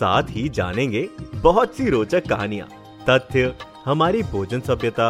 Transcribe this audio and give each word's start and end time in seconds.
साथ 0.00 0.22
ही 0.30 0.48
जानेंगे 0.48 1.08
बहुत 1.34 1.76
सी 1.76 1.88
रोचक 1.90 2.28
कहानियाँ, 2.28 2.68
तथ्य, 3.08 3.54
हमारी 3.84 4.22
भोजन 4.22 4.60
सभ्यता, 4.60 5.08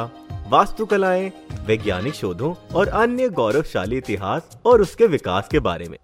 वास्तुकलाएँ, 0.49 1.31
वैज्ञानिक 1.67 2.15
शोधों 2.15 2.55
और 2.75 2.89
अन्य 2.89 3.29
गौरवशाली 3.29 3.97
इतिहास 3.97 4.59
और 4.67 4.81
उसके 4.81 5.07
विकास 5.07 5.49
के 5.49 5.59
बारे 5.59 5.89
में। 5.89 5.99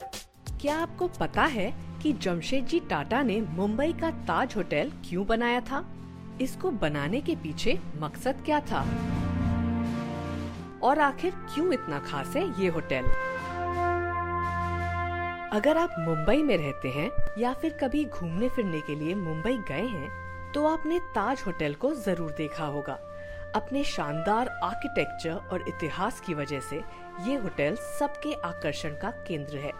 क्या 0.61 0.77
आपको 0.79 1.09
पता 1.21 1.43
है 1.43 1.73
कि 2.03 2.13
जमशेदजी 2.13 2.81
टाटा 2.81 3.23
ने 3.23 3.41
मुंबई 3.41 3.93
का 3.93 4.11
ताज 4.11 4.55
होटल 4.57 4.93
क्यों 5.09 5.27
बनाया 5.27 5.61
था? 5.61 5.85
इसको 6.41 6.71
बनाने 6.71 7.21
के 7.21 7.37
पीछे 7.37 7.79
मकसद 8.01 8.43
क्या 8.45 8.61
था? 8.61 8.87
और 10.83 10.99
आखिर 10.99 11.31
क्यों 11.55 11.73
इतना 11.73 11.99
खास 11.99 12.37
है 12.37 12.49
ये 12.63 12.69
होटल? 12.69 13.05
अगर 15.53 15.77
आप 15.77 15.95
मुंबई 15.99 16.43
में 16.43 16.57
रहते 16.57 16.89
हैं 16.89 17.11
या 17.39 17.53
फिर 17.53 17.73
कभी 17.73 18.05
घूमने 18.05 18.49
फिरने 18.49 18.81
के 18.81 18.95
लिए 18.95 19.15
मुंबई 19.15 19.57
गए 19.69 19.87
हैं 19.87 20.53
तो 20.53 20.67
आपने 20.67 20.99
ताज 21.15 21.43
होटल 21.47 21.75
को 21.75 21.93
ज़रूर 21.95 22.31
देखा 22.31 22.65
होगा। 22.65 22.99
अपने 23.55 23.85
शानदार 23.85 24.49
आर्किटेक्चर 24.65 25.35
और 25.53 25.65
इतिहास 25.69 26.21
की 26.21 26.35
वजह 26.35 26.61
से 26.61 26.83
ये 27.27 27.37
होटल 27.37 27.77
सबके 27.99 28.33
आकर्षण 28.45 28.91
का 28.91 29.11
केंद्र 29.29 29.57
है। 29.57 29.73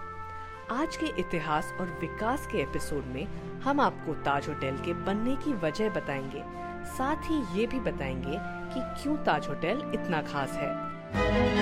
आज 0.73 0.97
के 0.97 1.07
इतिहास 1.21 1.73
और 1.81 1.99
विकास 2.01 2.47
के 2.47 2.59
एपिसोड 2.59 3.05
में 3.07 3.27
हम 3.65 3.81
आपको 3.81 4.15
ताज 4.23 4.49
होटल 4.49 4.77
के 4.77 4.95
बनने 5.05 5.37
की 5.37 5.53
वजह 5.67 5.91
बताएँगे। 5.91 6.43
साथ 6.97 7.31
ही 7.31 7.43
ये 7.59 7.67
भी 7.67 7.81
बताएँगे 7.81 8.39
कि 8.75 9.03
क्यों 9.03 9.17
ताज 9.17 9.49
होटल 9.49 9.91
इतना 9.95 10.23
खास 10.23 10.53
है। 10.53 11.56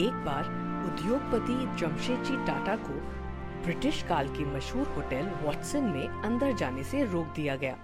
एक 0.00 0.24
बार 0.24 0.44
उद्योगपति 0.86 1.54
जमशेदजी 1.80 2.36
टाटा 2.46 2.76
को 2.76 2.92
ब्रिटिश 3.64 4.02
काल 4.02 4.28
के 4.28 4.44
मशहूर 4.44 4.86
होटल 4.86 5.28
वॉटसन 5.42 5.84
में 5.84 6.08
अंदर 6.08 6.52
जाने 6.52 6.84
से 6.84 7.04
रोक 7.04 7.26
दिया 7.26 7.56
गया। 7.56 7.76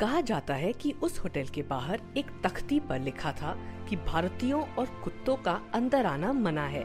कहा 0.00 0.20
जाता 0.20 0.54
है 0.54 0.72
कि 0.72 0.92
उस 1.02 1.18
होटल 1.18 1.44
के 1.44 1.62
बाहर 1.62 2.00
एक 2.16 2.30
तख्ती 2.44 2.80
पर 2.80 3.00
लिखा 3.00 3.32
था 3.32 3.56
कि 3.88 3.96
भारतीयों 3.96 4.62
और 4.62 4.86
कुत्तों 5.04 5.36
का 5.36 5.60
अंदर 5.74 6.06
आना 6.06 6.32
मना 6.32 6.64
है। 6.66 6.84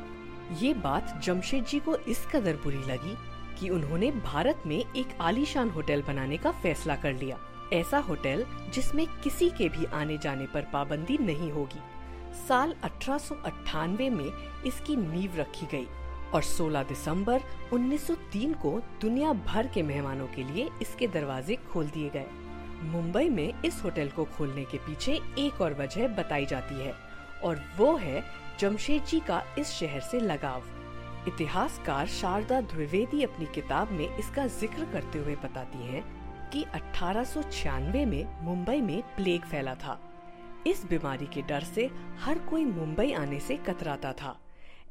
ये 0.62 0.74
बात 0.74 1.20
जमशेद 1.24 1.66
जी 1.66 1.80
को 1.80 1.96
इस 1.96 2.26
कदर 2.26 2.56
बुरी 2.56 2.84
लगी 2.84 3.16
कि 3.60 3.70
उन्होंने 3.70 4.12
भारत 4.12 4.64
में 4.66 4.78
एक 4.78 5.18
आलीशान 5.22 5.70
होटल 5.70 6.02
बनाने 6.02 6.38
का 6.38 6.52
फैसला 6.52 6.96
कर 6.96 7.14
लिया। 7.14 7.40
ऐसा 7.74 7.98
होटल 8.00 8.46
जिसमें 8.74 9.06
किसी 9.24 9.50
के 9.50 9.70
भी 9.70 9.86
आने 9.86 10.18
जाने 10.18 10.46
पर 10.46 10.68
पाबंदी 10.74 11.18
नहीं 11.18 11.52
होगी। 11.52 11.82
साल 12.48 12.74
1898 12.86 14.10
में 14.10 14.32
इसकी 14.68 14.96
नींव 14.96 15.36
रखी 15.36 15.66
गई 15.72 15.88
और 16.34 16.44
16 16.44 16.88
दिसंबर 16.88 17.42
1903 17.74 18.54
को 18.62 18.80
दुनिया 19.02 19.34
भर 19.46 19.68
के 19.68 19.84
मेहमानों 19.84 20.28
के 20.28 20.44
लिए 20.44 20.70
इसके 20.82 21.08
दरवाजे 21.08 21.56
खोल 21.72 21.88
दिए 21.88 22.10
गए। 22.10 22.26
मुंबई 22.84 23.30
में 23.30 23.62
इस 23.66 23.82
होटल 23.84 24.10
को 24.10 24.26
खोलने 24.38 24.64
के 24.64 24.78
पीछे 24.78 25.20
एक 25.40 25.62
और 25.62 25.74
वजह 25.74 26.08
बताई 26.16 26.46
जाती 26.46 26.76
है, 26.76 26.94
और 27.44 27.62
वो 27.78 27.96
है 27.98 28.24
जमशेद 28.60 29.06
जी 29.06 29.20
का 29.20 29.42
इस 29.60 29.68
शहर 29.70 30.00
से 30.02 30.20
लगाव। 30.20 30.64
इतिहासकार 31.28 32.08
शारदा 32.08 32.60
द्विवेदी 32.64 33.24
अपनी 33.24 33.46
किताब 33.56 33.92
में 33.92 34.18
इसका 34.18 34.46
ज़िक्र 34.50 34.86
करते 34.94 35.20
हुए 35.20 35.36
बताती 35.36 35.88
हैं 35.88 36.04
कि 36.52 36.64
1896 36.76 38.06
में 38.06 38.46
मुंबई 38.46 38.82
में 38.82 39.02
प्लेग 39.16 39.42
फैला 39.42 39.76
था। 39.76 40.00
इस 40.68 40.86
बीमारी 40.90 41.26
के 41.26 41.42
डर 41.42 41.64
से 41.66 41.90
हर 42.20 42.38
कोई 42.40 42.66
मुंबई 42.66 43.12
आने 43.14 43.40
से 43.40 43.56
कतराता 43.58 44.12
था। 44.14 44.36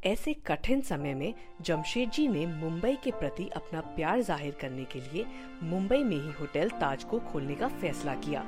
ऐसे 0.06 0.32
कठिन 0.46 0.80
समय 0.80 1.14
में 1.14 1.34
जमशेद 1.60 2.10
जी 2.10 2.26
ने 2.28 2.44
मुंबई 2.46 2.94
के 3.04 3.10
प्रति 3.10 3.48
अपना 3.56 3.80
प्यार 3.96 4.20
ज़ाहिर 4.22 4.56
करने 4.60 4.84
के 4.84 5.00
लिए 5.00 5.24
मुंबई 5.62 6.02
में 6.04 6.16
ही 6.16 6.32
होटल 6.32 6.70
ताज 6.70 7.04
को 7.04 7.18
खोलने 7.22 7.54
का 7.54 7.68
फैसला 7.80 8.14
किया। 8.16 8.44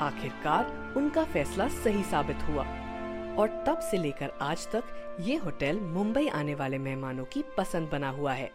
आखिरकार 0.00 0.94
उनका 0.96 1.24
फैसला 1.24 1.68
सही 1.74 2.02
साबित 2.02 2.42
हुआ। 2.42 2.64
और 3.36 3.64
तब 3.66 3.80
से 3.80 3.96
लेकर 3.96 4.32
आज 4.42 4.66
तक 4.66 5.16
ये 5.20 5.36
होटल 5.36 5.80
मुंबई 5.80 6.26
आने 6.28 6.54
वाले 6.54 6.78
मेहमानों 6.78 7.24
की 7.24 7.44
पसंद 7.56 7.88
बना 7.88 8.08
हुआ 8.10 8.32
है। 8.32 8.46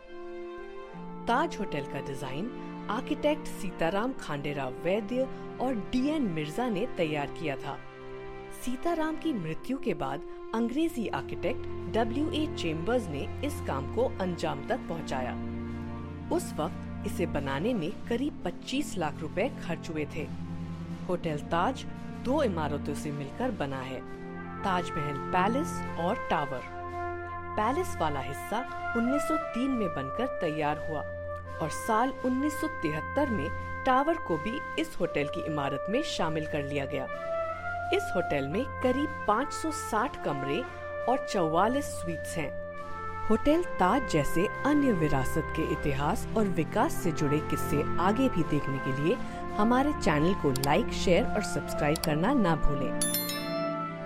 ताज 1.27 1.57
होटल 1.59 1.85
का 1.93 2.05
डिज़ाइन 2.07 2.51
आर्किटेक्ट 2.91 3.47
सीताराम 3.51 4.13
खांडेराव 4.13 4.73
वैद्य 4.83 5.27
और 5.61 5.75
डीएन 5.91 6.23
मिर्ज़ा 6.29 6.67
ने 6.69 6.85
तैयार 6.97 7.27
किया 7.39 7.55
था। 7.55 7.77
सीताराम 8.65 9.15
की 9.15 9.31
मृत्यु 9.33 9.77
के 9.77 9.93
बाद 9.93 10.21
अंग्रेज़ी 10.55 11.07
आर्किटेक्ट 11.07 11.65
डब्ल्यू 11.93 12.29
ए 12.33 12.45
चेम्बर्स 12.55 13.07
ने 13.07 13.19
इस 13.45 13.59
काम 13.67 13.93
को 13.95 14.03
अंजाम 14.21 14.65
तक 14.67 14.79
पहुँचाया। 14.89 15.33
उस 16.35 16.53
वक्त 16.53 17.05
इसे 17.07 17.25
बनाने 17.25 17.73
में 17.73 17.91
करीब 18.07 18.41
25 18.43 18.97
लाख 18.97 19.19
रुपए 19.21 19.47
खर्च 19.65 19.89
हुए 19.89 20.05
थे। 20.15 20.25
होटल 21.07 21.39
ताज 21.51 21.85
दो 22.23 22.41
इमारतों 22.43 22.93
से 22.93 23.11
मिलकर 23.11 23.51
बना 23.51 23.81
है, 23.81 23.99
ताजमहल 24.63 25.19
पैलेस 25.33 25.77
और 25.99 26.25
टावर। 26.29 26.63
पैलेस 27.59 27.95
वाला 28.01 28.19
हिस्सा 28.21 28.63
1903 28.97 29.69
में 29.69 29.87
बनकर 29.89 30.37
तैयार 30.41 30.85
हुआ 30.89 31.01
और 31.61 31.69
साल 31.77 32.13
1973 32.25 33.29
में 33.29 33.47
टावर 33.85 34.17
को 34.27 34.37
भी 34.37 34.59
इस 34.81 34.97
होटल 34.99 35.27
की 35.27 35.45
इमारत 35.45 35.85
में 35.89 36.01
शामिल 36.17 36.47
कर 36.47 36.63
लिया 36.63 36.85
गया। 36.85 37.07
इस 37.93 38.11
होटल 38.15 38.47
में 38.47 38.63
करीब 38.83 39.25
560 39.27 40.15
कमरे 40.25 40.61
और 41.09 41.25
44 41.29 41.81
स्वीट्स 41.81 42.35
हैं। 42.37 42.49
होटल 43.29 43.63
ताज 43.79 44.09
जैसे 44.11 44.45
अन्य 44.65 44.91
विरासत 44.91 45.53
के 45.55 45.63
इतिहास 45.73 46.27
और 46.37 46.47
विकास 46.47 46.93
से 46.93 47.11
जुड़े 47.11 47.39
किस्से 47.39 47.83
आगे 47.99 48.29
भी 48.29 48.43
देखने 48.43 48.77
के 48.77 49.03
लिए 49.03 49.15
हमारे 49.57 49.91
चैनल 50.01 50.33
को 50.33 50.51
लाइक, 50.51 50.91
शेयर 50.93 51.25
और 51.25 51.43
सब्सक्राइब 51.43 51.97
करना 51.97 52.33
ना 52.33 52.55
भूलें। 52.55 52.91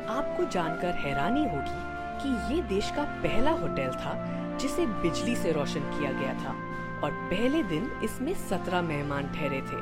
आपको 0.09 0.49
जानकर 0.51 0.91
हैरानी 0.95 1.43
होगी 1.43 1.87
कि 2.21 2.55
ये 2.55 2.61
देश 2.61 2.91
का 2.91 3.03
पहला 3.23 3.51
होटल 3.51 3.91
था 3.95 4.13
जिसे 4.57 4.85
बिजली 4.85 5.35
से 5.35 5.51
रोशन 5.51 5.79
किया 5.79 6.11
गया 6.11 6.33
था 6.33 6.55
और 7.03 7.11
पहले 7.11 7.63
दिन 7.63 7.91
इसमें 8.03 8.33
17 8.49 8.81
मेहमान 8.81 9.27
ठहरे 9.27 9.61
थे 9.61 9.81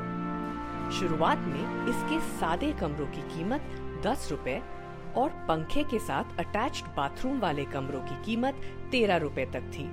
शुरुआत 0.90 1.38
में 1.38 1.86
इसके 1.88 2.20
सादे 2.38 2.72
कमरों 2.72 3.06
की 3.06 3.22
कीमत 3.36 3.87
दस 4.02 4.28
रुपए 4.30 4.60
और 5.16 5.28
पंखे 5.48 5.84
के 5.84 5.98
साथ 5.98 6.38
अटैच्ड 6.38 6.86
बाथरूम 6.96 7.38
वाले 7.40 7.64
कमरों 7.64 8.00
की 8.00 8.22
कीमत 8.24 8.60
तेरह 8.90 9.16
रुपए 9.16 9.44
तक 9.46 9.70
थी। 9.74 9.84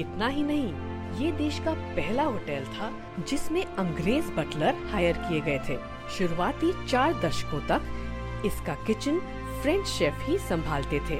इतना 0.00 0.26
ही 0.26 0.42
नहीं, 0.42 0.72
ये 1.18 1.32
देश 1.32 1.58
का 1.58 1.72
पहला 1.96 2.22
होटल 2.22 2.64
था 2.64 2.90
जिसमें 3.28 3.64
अंग्रेज़ 3.64 4.30
बटलर 4.32 4.74
हायर 4.92 5.18
किए 5.18 5.40
गए 5.40 5.58
थे। 5.68 5.78
शुरुआती 6.10 6.72
चार 6.86 7.20
दशकों 7.20 7.60
तक 7.60 8.42
इसका 8.46 8.74
किचन 8.86 9.18
फ्रेंच 9.62 9.86
शेफ 9.86 10.18
ही 10.20 10.38
संभालते 10.38 11.00
थे। 11.00 11.18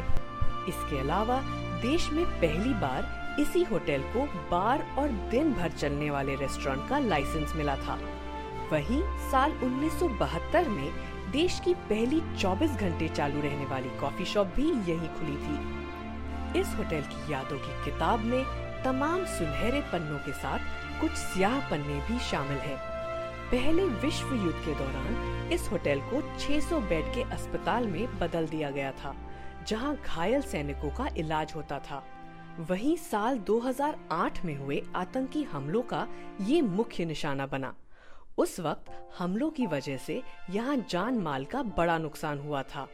इसके 0.69 0.99
अलावा 0.99 1.41
देश 1.83 2.11
में 2.11 2.25
पहली 2.25 2.75
बार 2.75 3.37
इसी 3.41 3.63
होटल 3.63 4.03
को 4.15 4.25
बार 4.51 4.87
और 4.99 5.09
दिन 5.31 5.53
भर 5.53 5.71
चलने 5.71 6.11
वाले 6.11 6.35
रेस्टोरेंट 6.35 6.89
का 6.89 6.99
लाइसेंस 6.99 7.53
मिला 7.57 7.77
था। 7.77 7.99
वहीं 8.73 9.03
साल 9.31 9.53
1972 9.53 10.69
में 10.69 10.91
देश 11.33 11.59
की 11.61 11.73
पहली 11.89 12.21
24 12.37 12.77
घंटे 12.77 13.09
चालू 13.09 13.41
रहने 13.41 13.65
वाली 13.67 13.89
कॉफ़ी 14.01 14.25
शॉप 14.25 14.47
भी 14.47 14.63
यहीं 14.63 15.09
खुली 15.09 15.37
थी। 15.37 16.61
इस 16.61 16.75
होटल 16.75 17.01
की 17.05 17.33
यादों 17.33 17.59
की 17.59 17.85
किताब 17.85 18.21
में 18.21 18.45
तमाम 18.85 19.25
सुनहरे 19.29 19.81
पन्नों 19.93 20.19
के 20.19 20.33
साथ 20.33 21.01
कुछ 21.01 21.11
स्याह 21.11 21.59
पन्ने 21.71 21.99
भी 22.01 22.19
शामिल 22.21 22.59
हैं। 22.59 22.77
पहले 23.51 23.85
विश्व 24.03 24.35
युद्ध 24.35 24.59
के 24.65 24.75
दौरान 24.75 25.51
इस 25.53 25.69
होटल 25.73 26.01
को 26.11 26.21
600 26.39 26.81
बेड 26.81 27.13
के 27.15 27.23
अस्पताल 27.33 27.87
में 27.87 28.19
बदल 28.19 28.47
दिया 28.47 28.71
गया 28.71 28.93
था, 28.93 29.15
जहाँ 29.69 29.95
घायल 29.97 30.43
सैनिकों 30.43 30.91
का 30.91 31.09
इलाज 31.17 31.53
होता 31.57 31.79
था। 31.81 32.03
वहीं 32.61 32.97
साल 32.97 33.39
2008 33.39 34.45
में 34.45 34.57
हुए 34.57 34.83
आतंकी 34.97 35.43
हमलों 35.43 35.83
का 35.83 36.07
ये 36.43 36.61
मुख्य 36.63 37.05
निशाना 37.05 37.47
बना। 37.47 37.75
उस 38.39 38.59
वक्त 38.61 38.91
हमलों 39.19 39.51
की 39.51 39.67
वजह 39.67 39.97
से 39.97 40.23
यहाँ 40.51 40.77
जान 40.91 41.19
माल 41.19 41.45
का 41.45 41.63
बड़ा 41.63 41.99
नुकसान 41.99 42.39
हुआ 42.39 42.63
था। 42.63 42.89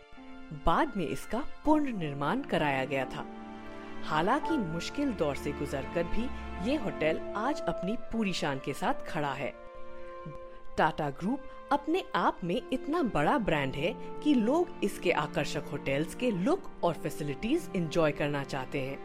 बाद 0.66 0.92
में 0.96 1.06
इसका 1.06 1.42
पुनर्निर्माण 1.64 2.42
कराया 2.42 2.84
गया 2.84 3.04
था। 3.04 3.26
हालाँकि 4.04 4.56
मुश्किल 4.56 5.12
दौर 5.12 5.36
से 5.36 5.52
गुजरकर 5.52 6.04
भी 6.04 6.28
ये 6.70 6.76
होटल 6.76 7.20
आज 7.36 7.60
अपनी 7.60 7.96
पूरी 8.12 8.32
शान 8.32 8.60
के 8.64 8.72
साथ 8.72 9.06
खड़ा 9.08 9.32
है। 9.32 9.52
टाटा 10.78 11.08
ग्रुप 11.10 11.42
अपने 11.72 12.02
आप 12.14 12.40
में 12.44 12.60
इतना 12.72 13.02
बड़ा 13.02 13.38
ब्रांड 13.38 13.74
है 13.74 13.94
कि 14.22 14.34
लोग 14.34 14.68
इसके 14.84 15.10
आकर्षक 15.12 15.68
होटल्स 15.72 16.14
के 16.14 16.30
लुक 16.30 16.70
और 16.84 16.94
फैसिलिटीज़ 16.94 17.68
एंजॉय 17.76 18.12
करना 18.12 18.42
चाहते 18.44 18.80
हैं। 18.80 18.98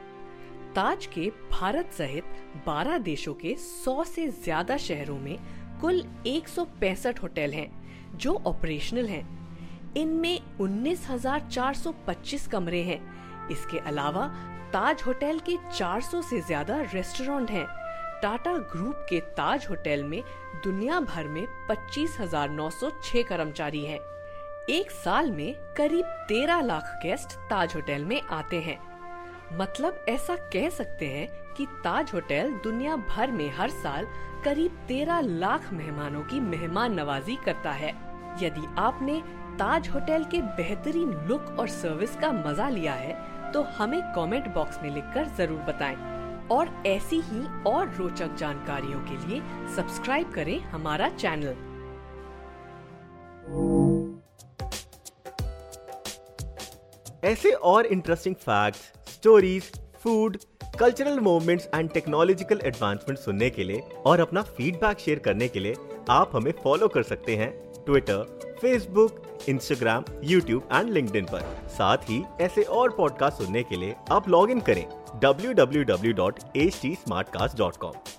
ताज 0.73 1.05
के 1.05 1.29
भारत 1.51 1.91
सहित 1.93 2.23
12 2.67 2.97
देशों 2.97 3.33
के 3.33 3.55
100 3.55 4.03
से 4.05 4.27
ज़्यादा 4.27 4.77
शहरों 4.77 5.17
में 5.19 5.37
कुल 5.81 6.03
एक 6.27 6.47
सौ 6.47 6.63
पैंसठ 6.79 7.21
होटल 7.23 7.51
हैं 7.53 7.69
जो 8.17 8.33
ऑपरेशनल 8.47 9.07
हैं। 9.07 9.93
इनमें 9.97 10.39
19,425 10.61 12.47
कमरे 12.47 12.81
हैं। 12.83 12.99
इसके 13.51 13.77
अलावा 13.89 14.25
ताज 14.73 15.03
होटल 15.07 15.39
के 15.39 15.55
400 15.77 16.21
से 16.21 16.41
ज़्यादा 16.41 16.79
रेस्टोरेंट 16.93 17.51
हैं। 17.51 17.65
टाटा 18.21 18.53
ग्रुप 18.73 19.05
के 19.09 19.19
ताज 19.37 19.67
होटल 19.69 20.03
में 20.03 20.21
दुनिया 20.63 20.99
भर 20.99 21.27
में 21.27 21.45
25,906 21.69 23.23
कर्मचारी 23.23 23.85
हैं। 23.85 23.99
एक 24.69 24.91
साल 24.93 25.31
में 25.31 25.53
करीब 25.77 26.05
13 26.29 26.61
लाख 26.61 26.99
गेस्ट 27.03 27.29
ताज 27.49 27.75
होटल 27.75 28.05
में 28.05 28.21
आते 28.21 28.59
हैं। 28.61 28.77
मतलब 29.51 30.05
ऐसा 30.09 30.35
कह 30.53 30.69
सकते 30.69 31.05
हैं 31.07 31.27
कि 31.57 31.65
ताज 31.83 32.11
होटल 32.13 32.51
दुनिया 32.63 32.95
भर 33.09 33.31
में 33.31 33.49
हर 33.51 33.69
साल 33.71 34.07
करीब 34.45 34.77
13 34.87 35.21
लाख 35.39 35.71
मेहमानों 35.73 36.21
की 36.23 36.39
मेहमान 36.39 36.93
नवाजी 36.99 37.35
करता 37.45 37.71
है। 37.71 37.89
यदि 38.41 38.65
आपने 38.77 39.21
ताज 39.59 39.89
होटल 39.89 40.23
के 40.23 40.41
बेहतरीन 40.57 41.13
लुक 41.27 41.55
और 41.59 41.67
सर्विस 41.69 42.15
का 42.15 42.31
मज़ा 42.31 42.69
लिया 42.69 42.93
है 42.93 43.51
तो 43.51 43.61
हमें 43.77 44.01
कमेंट 44.15 44.47
बॉक्स 44.53 44.79
में 44.83 44.89
लिखकर 44.89 45.27
ज़रूर 45.37 45.59
बताएँ। 45.63 45.97
और 46.51 46.69
ऐसी 46.87 47.19
ही 47.21 47.41
और 47.67 47.93
रोचक 47.95 48.35
जानकारियों 48.35 48.99
के 49.05 49.17
लिए 49.25 49.41
सब्सक्राइब 49.75 50.31
करें 50.33 50.59
हमारा 50.61 51.09
चैनल 51.09 51.55
ऐसे 57.23 57.51
और 57.51 57.85
interesting 57.85 58.35
facts, 58.35 58.91
stories 59.19 59.63
food 60.03 60.37
cultural 60.79 61.19
movements 61.19 61.69
and 61.75 61.89
technological 61.89 62.59
advancement 62.63 63.19
सुनने 63.19 63.49
के 63.49 63.63
लिए 63.63 63.81
और 64.05 64.19
अपना 64.19 64.41
फीडबैक 64.41 64.99
शेयर 64.99 65.19
करने 65.19 65.47
के 65.47 65.59
लिए 65.59 65.75
आप 66.09 66.31
हमें 66.33 66.53
फॉलो 66.63 66.87
कर 66.87 67.03
सकते 67.03 67.35
हैं 67.35 67.51
Twitter 67.85 68.39
Facebook 68.61 69.21
Instagram 69.49 70.03
YouTube 70.23 70.69
and 70.73 70.89
link 70.89 71.29
पर। 71.29 71.67
साथ 71.67 71.97
ही 71.97 72.23
ऐसे 72.41 72.63
और 72.63 72.89
पॉडकास्ट 72.89 73.37
सुनने 73.37 73.63
के 73.63 73.75
लिए 73.75 73.95
आप 74.11 74.29
लॉग 74.29 74.51
इन 74.51 74.59
करें 74.59 74.87
www.htsmartcast.com 75.23 78.18